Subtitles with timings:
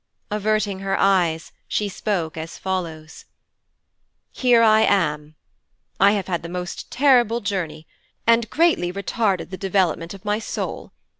[0.31, 3.25] Averting her eyes, she spoke as follows:
[4.31, 5.35] 'Here I am.
[5.99, 7.85] I have had the most terrible journey
[8.25, 10.91] and greatly retarded the development of my soul.